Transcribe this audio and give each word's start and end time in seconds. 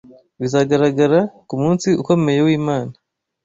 bizagaragara 0.39 1.19
ku 1.47 1.55
munsi 1.63 1.87
ukomeye 2.01 2.39
w’Imana 2.47 2.93